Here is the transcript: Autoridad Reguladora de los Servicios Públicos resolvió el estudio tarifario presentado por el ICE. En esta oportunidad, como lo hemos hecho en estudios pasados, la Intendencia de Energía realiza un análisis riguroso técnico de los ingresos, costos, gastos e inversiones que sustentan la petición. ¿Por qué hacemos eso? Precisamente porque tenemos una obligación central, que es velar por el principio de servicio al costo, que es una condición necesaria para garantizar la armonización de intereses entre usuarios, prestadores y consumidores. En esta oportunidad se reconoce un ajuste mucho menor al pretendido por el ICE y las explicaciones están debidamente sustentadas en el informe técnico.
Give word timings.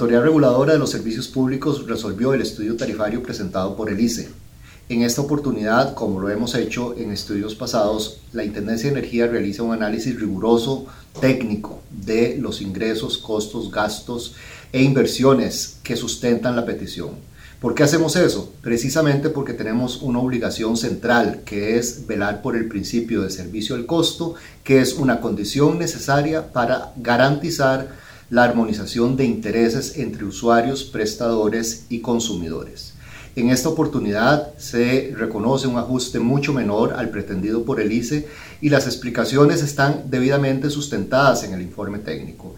Autoridad 0.00 0.22
Reguladora 0.22 0.72
de 0.72 0.78
los 0.78 0.88
Servicios 0.88 1.28
Públicos 1.28 1.86
resolvió 1.86 2.32
el 2.32 2.40
estudio 2.40 2.74
tarifario 2.74 3.22
presentado 3.22 3.76
por 3.76 3.90
el 3.90 4.00
ICE. 4.00 4.30
En 4.88 5.02
esta 5.02 5.20
oportunidad, 5.20 5.92
como 5.92 6.20
lo 6.20 6.30
hemos 6.30 6.54
hecho 6.54 6.96
en 6.96 7.12
estudios 7.12 7.54
pasados, 7.54 8.18
la 8.32 8.42
Intendencia 8.42 8.90
de 8.90 8.98
Energía 8.98 9.26
realiza 9.26 9.62
un 9.62 9.74
análisis 9.74 10.18
riguroso 10.18 10.86
técnico 11.20 11.82
de 11.90 12.38
los 12.40 12.62
ingresos, 12.62 13.18
costos, 13.18 13.70
gastos 13.70 14.36
e 14.72 14.82
inversiones 14.82 15.76
que 15.82 15.96
sustentan 15.96 16.56
la 16.56 16.64
petición. 16.64 17.10
¿Por 17.60 17.74
qué 17.74 17.82
hacemos 17.82 18.16
eso? 18.16 18.54
Precisamente 18.62 19.28
porque 19.28 19.52
tenemos 19.52 20.00
una 20.00 20.20
obligación 20.20 20.78
central, 20.78 21.42
que 21.44 21.76
es 21.76 22.06
velar 22.06 22.40
por 22.40 22.56
el 22.56 22.68
principio 22.68 23.20
de 23.20 23.28
servicio 23.28 23.74
al 23.74 23.84
costo, 23.84 24.34
que 24.64 24.80
es 24.80 24.94
una 24.94 25.20
condición 25.20 25.78
necesaria 25.78 26.54
para 26.54 26.94
garantizar 26.96 28.09
la 28.30 28.44
armonización 28.44 29.16
de 29.16 29.24
intereses 29.24 29.98
entre 29.98 30.24
usuarios, 30.24 30.84
prestadores 30.84 31.86
y 31.88 32.00
consumidores. 32.00 32.94
En 33.36 33.50
esta 33.50 33.68
oportunidad 33.68 34.56
se 34.58 35.14
reconoce 35.16 35.66
un 35.66 35.78
ajuste 35.78 36.18
mucho 36.18 36.52
menor 36.52 36.94
al 36.94 37.10
pretendido 37.10 37.64
por 37.64 37.80
el 37.80 37.92
ICE 37.92 38.28
y 38.60 38.70
las 38.70 38.86
explicaciones 38.86 39.62
están 39.62 40.04
debidamente 40.10 40.70
sustentadas 40.70 41.44
en 41.44 41.54
el 41.54 41.62
informe 41.62 41.98
técnico. 41.98 42.54